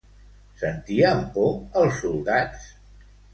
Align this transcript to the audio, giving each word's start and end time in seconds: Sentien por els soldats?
Sentien 0.61 1.21
por 1.35 1.51
els 1.83 2.01
soldats? 2.05 2.67